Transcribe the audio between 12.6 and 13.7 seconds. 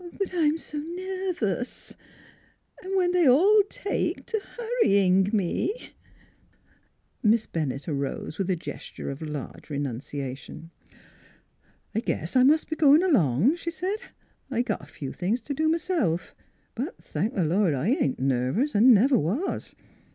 be goin' along," she